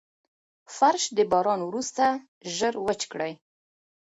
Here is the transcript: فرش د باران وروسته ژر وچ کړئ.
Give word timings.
فرش 0.75 1.03
د 1.17 1.19
باران 1.31 1.61
وروسته 1.65 2.03
ژر 2.55 2.73
وچ 2.85 3.01
کړئ. 3.11 3.33